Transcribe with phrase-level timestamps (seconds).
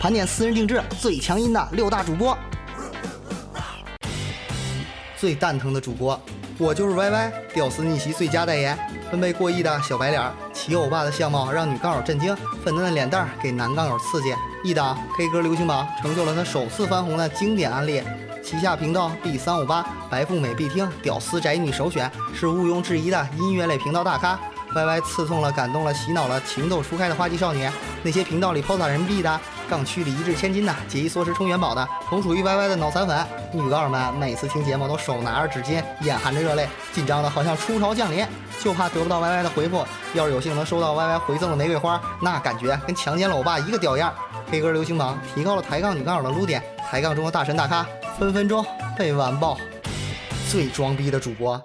[0.00, 2.36] 盘点私人定制最强音的六大主播，
[5.16, 6.18] 最蛋疼的主播，
[6.56, 8.78] 我就是 YY，屌丝逆袭最佳代言，
[9.10, 12.34] 分贝过亿的小白脸，奇欧巴的相貌让女杠友震惊，
[12.64, 18.02] 粉嫩的脸蛋给男杠友刺激，一档 K 歌流行榜成就了他首次翻红的经典案例。
[18.42, 24.40] 旗下频道 B 三五八，白富美必听，屌丝宅女首选，是毋庸置疑的音乐类频道大咖。
[24.74, 27.68] YY 刺痛了、感动了、洗脑了，情窦初开的花季少女。
[28.02, 33.26] 那些频道里抛洒人民币的、杠区里一掷千金的、节衣缩食充元宝的，同属于 YY 的脑残粉。
[33.52, 38.24] 女高友们每次听节目都手拿着纸巾，眼含着热泪，紧张的好像初潮降临，
[38.60, 39.84] 就怕得不到 YY 的回复。
[40.14, 44.14] 要是有幸能收到 YY 回赠的玫瑰花，那感觉跟强奸了我爸一个屌样。
[44.50, 47.84] K 歌流行榜提高了抬杠女杠手的撸点，抬杠中的大神大咖
[48.18, 48.64] 分分钟
[48.96, 49.56] 被完爆。
[50.48, 51.60] 最装逼的主播，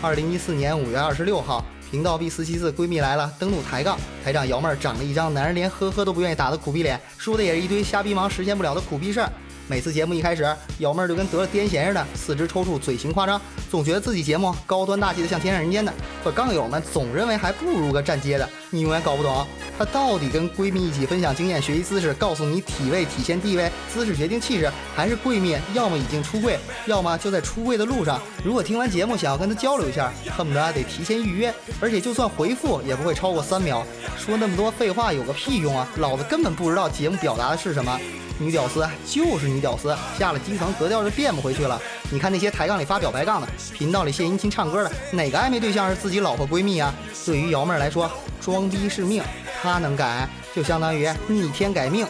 [0.00, 1.64] 二零一四年五月二十六号。
[1.92, 9.30] 频道 B 四七四闺蜜来了，登录抬杠，台长姚妹儿长了一张男人连呵呵都不愿意打的苦逼脸，说的也是一堆瞎逼忙实现不了的苦逼事儿。
[9.68, 10.42] 每次节目一开始，
[10.78, 13.38] 姚妹儿就跟得了癫痫似的，四肢抽搐，嘴型夸张，
[13.70, 15.92] 总觉得自己节目高端大气的像天上人间的。
[16.24, 19.46] 可杠友们总认为还不如个站街的，你永远搞不懂
[19.78, 28.18] 她到底跟闺蜜一起分享经验、学习姿势，告诉你体位体现地位，姿势决定气质，还是闺蜜要么已经出柜，要么就在出柜的路上。
[28.42, 33.86] 如果听完节目想要跟她交流一下，恨不得得提前预约，而且就算回复也不会超过三秒。
[34.16, 35.86] 说那么多废话有个屁用啊！
[35.98, 38.00] 老子根本不知道节目表达的是什么。
[38.38, 41.80] 女屌丝就是女屌丝，下了基层格调就变不回去了。
[42.10, 46.92] 你看那些抬杠里发表白杠的，频道里献殷勤唱歌的，哪个暧昧对象是自己老婆闺蜜啊？
[47.26, 48.10] 对于瑶妹儿来说，
[48.42, 49.22] 装逼是命，
[49.62, 52.04] 他能改就相当于逆天改命。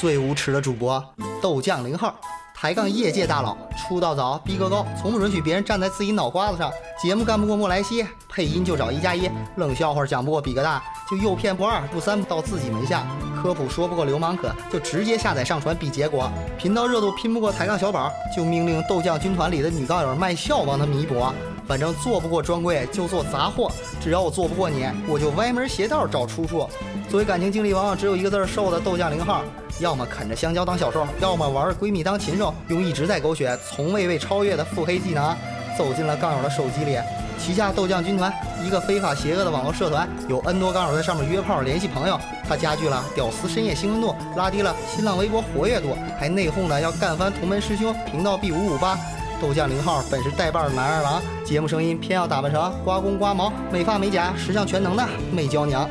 [0.00, 1.04] 最无耻的主播
[1.42, 2.14] 豆酱零号，
[2.54, 6.72] 抬杠业界大佬，出道早，逼格高，从不允许别人站在自己脑瓜子上。
[7.02, 13.06] 节目干不过莫莱西，配音就找一加一，冷笑话讲不过比个大，就诱骗不二不三到自己门下。
[13.42, 16.30] 科普说不过流氓可，就直接下载上传比结果。
[16.56, 21.22] 频道热度拼不过抬杠小宝，就命令豆酱军团里的女杠友卖笑帮他弥补。
[21.68, 23.70] 反正做不过专柜就做杂货，
[24.00, 26.66] 只要我做不过你，我就歪门邪道找出处。
[27.10, 29.42] 作为感情经历往往只有一个字儿瘦的豆酱零号，
[29.78, 35.36] 要么啃着香蕉当小受，要么玩着闺蜜当禽兽，用一直在狗血、从未被超越的腹黑技能
[35.76, 36.96] 走进了杠友的手机里。
[37.38, 38.32] 旗下豆酱军团，
[38.66, 42.18] 一个非法邪恶的网络社团，有 N 多杠友在上面约炮联系朋友。
[42.48, 48.98] 它加剧了屌丝深夜兴奋度，拉低了新浪微博活跃度，还内讧的要干翻同门师兄频道 B 五五八。
[49.40, 55.88] 豆酱零号本是带把的男二郎，节目声音偏要打扮成刮公刮毛、美发美甲、十项全能的媚娇娘。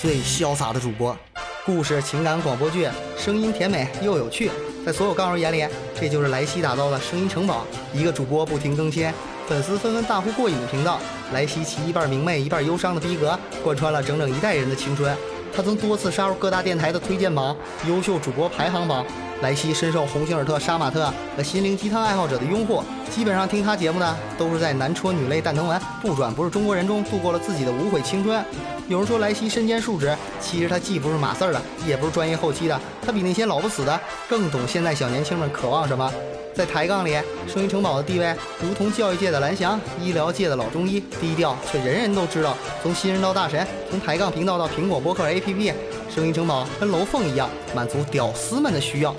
[0.00, 1.16] 最潇洒的主播，
[1.64, 4.50] 故事情感广播剧，声音甜美又有趣，
[4.84, 5.64] 在所有杠友眼里，
[5.98, 7.64] 这就是莱西打造的声音城堡。
[7.92, 9.08] 一个主播不停更新。
[9.46, 10.98] 粉丝纷纷大呼过瘾的频道，
[11.32, 15.16] 莱西其一半明媚一半忧伤的逼格，贯穿了整整一代人的青春。
[15.54, 17.56] 他曾多次杀入各大电台的推荐榜、
[17.86, 19.06] 优秀主播排行榜。
[19.44, 28.42] 莱西深受鸿星尔特、杀马特和心灵鸡汤爱好者的拥护，基本上听他节目的都是在男戳女泪蛋疼文、不转不是中国人中度过了自己的无悔青春。
[28.88, 34.00] 有人说莱西身兼数职，其实他既不是码字的，也不是专业后期的，他比那些老不死的
[34.30, 36.10] 更懂现在小年轻们渴望什么。
[36.54, 37.12] 在抬杠里，
[37.46, 42.56] 声音城堡的地位如同教育界的蓝翔，医疗界的老中医，低调却人人都知道。
[42.82, 45.74] 从新人到大神，从抬杠频道到苹果播客 APP，
[46.08, 49.14] 声音城堡跟楼凤一样，满足屌丝们的需要。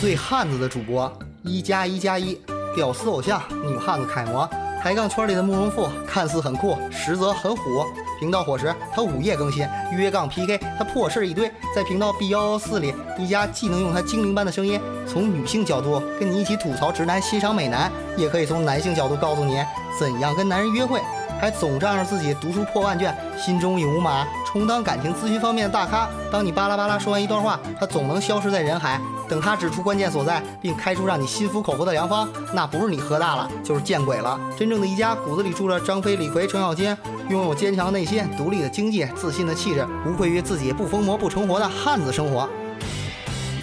[0.00, 2.40] 最汉子的主播，一加一加一，
[2.72, 4.48] 屌丝偶像，女汉子楷模。
[4.80, 7.84] 抬杠圈里的慕容复，看似很酷，实则很虎。
[8.20, 11.50] 频道伙食，他午夜更新；约杠 PK，他破事儿一堆。
[11.74, 19.60] 在频道 B 幺幺四里，一家既能用他精灵般的声音，从女性角度跟你一起吐槽直男、欣赏美男，也可以从男性角度告诉你
[19.98, 21.00] 怎样跟男人约会。
[21.40, 26.08] 还总仗着自己读书破万卷，心中有马，充当感情咨询方面的大咖。
[26.32, 28.98] 当你巴拉巴拉说完一段话，他总能消失在人海。
[29.28, 34.40] 等他指出关键所在，并开出让你心服口服的良方，那不是你喝大了，就是见鬼了。
[34.58, 36.96] 真正的宜家，骨子里住着张飞、李逵、程咬金，
[37.28, 42.48] 拥有坚强内心、独立的经济、自信的气质，无愧于自己不疯魔不成活的汉子生活。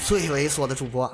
[0.06, 1.12] 最猥琐的主播，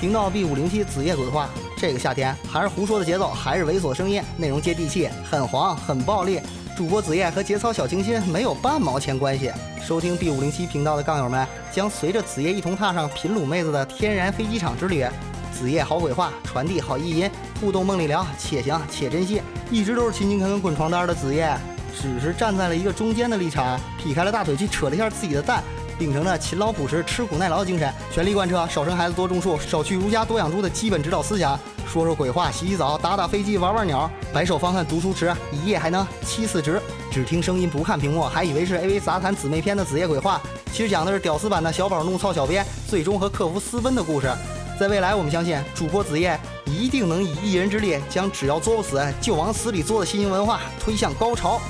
[0.00, 1.46] 频道 B 五零七子夜鬼话。
[1.76, 6.40] 这个夏天还是胡说的节奏，还是猥琐声音，内容接地气，很黄很暴力。
[6.80, 9.52] 主播子夜和节操小清新没有半毛钱关系。
[9.82, 15.04] 收听 B 五零七频道的杠友们将随着子夜一同踏上品鲁妹子的天然飞机场之旅。
[15.52, 17.30] 子夜好鬼话，传递好意淫，
[17.60, 19.42] 互动梦里聊，且行且珍惜。
[19.70, 21.54] 一直都是勤勤恳恳滚床单的子夜，
[21.94, 25.62] 只是站在了一个中间的立场，劈开了大腿去扯了一下自己的蛋。
[26.00, 31.60] 秉承着勤劳朴实、吃苦耐劳的精神，全力贯彻少生孩子多种树、少去儒家多养猪的基本指导思想。
[31.86, 36.80] 说说鬼话，洗洗澡，打打飞机，玩玩鸟，白手方恨读书迟，一夜还能七四直。
[37.12, 40.40] 只听声音不看屏幕，还以为是 AV 杂谈姊妹篇的子夜鬼话，
[40.72, 44.32] 其实讲的是屌丝版的小宝怒操小编，最终和客服私奔的故事。
[44.78, 51.60] 在未来，我们相信主播子夜一定能以一人之力，将只要作不死就往死里作的新型文化推向高潮。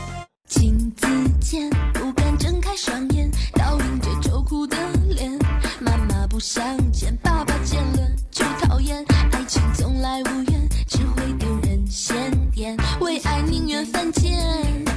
[6.40, 9.04] 不想见，爸爸见了就讨厌。
[9.30, 12.16] 爱情从来无缘，只会丢人现
[12.54, 12.74] 眼。
[13.02, 14.89] 为爱宁愿犯贱。